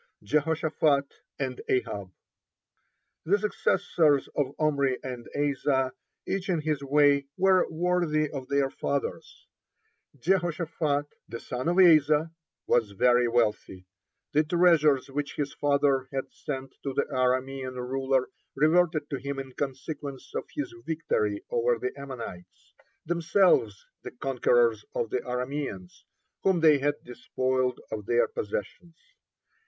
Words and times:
(24) 0.27 0.41
JEHOSHAPHAT 0.55 1.11
AND 1.37 1.61
AHAB 1.69 2.11
The 3.23 3.37
successors 3.37 4.27
of 4.35 4.55
Omri 4.57 4.97
and 5.03 5.27
Asa, 5.37 5.93
each 6.25 6.49
in 6.49 6.61
his 6.61 6.81
way, 6.83 7.27
were 7.37 7.67
worthy 7.69 8.27
of 8.27 8.47
their 8.49 8.71
fathers. 8.71 9.45
Jehoshaphat, 10.19 11.05
the 11.29 11.39
son 11.39 11.67
of 11.67 11.77
Asa, 11.77 12.31
was 12.65 12.93
very 12.93 13.27
wealthy. 13.27 13.85
The 14.33 14.43
treasures 14.43 15.07
which 15.11 15.35
his 15.35 15.53
father 15.53 16.07
had 16.11 16.31
sent 16.33 16.73
to 16.81 16.93
the 16.95 17.05
Aramean 17.11 17.75
ruler 17.75 18.27
reverted 18.55 19.07
to 19.11 19.19
him 19.19 19.37
in 19.37 19.51
consequence 19.51 20.31
of 20.33 20.45
his 20.55 20.73
victory 20.83 21.43
over 21.51 21.77
the 21.77 21.93
Ammonites, 21.95 22.73
themselves 23.05 23.85
the 24.01 24.09
conquerors 24.09 24.83
of 24.95 25.11
the 25.11 25.19
Arameans, 25.21 26.05
whom 26.41 26.61
they 26.61 26.79
had 26.79 26.95
despoiled 27.03 27.79
of 27.91 28.07
their 28.07 28.27
possessions. 28.27 28.95